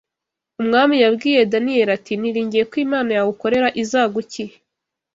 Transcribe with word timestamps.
umwami 0.61 0.95
yabwiye 1.03 1.39
Daniyeli 1.53 1.91
ati 1.97 2.13
niringiye 2.21 2.63
ko 2.71 2.75
Imana 2.85 3.09
yawe 3.15 3.29
ukorera 3.35 3.67
izaguki 3.81 4.43